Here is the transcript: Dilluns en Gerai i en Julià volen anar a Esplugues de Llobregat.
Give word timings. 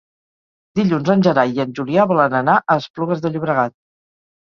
Dilluns 0.79 1.11
en 1.15 1.21
Gerai 1.27 1.53
i 1.59 1.63
en 1.65 1.77
Julià 1.81 2.09
volen 2.15 2.39
anar 2.43 2.59
a 2.65 2.81
Esplugues 2.83 3.27
de 3.29 3.37
Llobregat. 3.37 3.81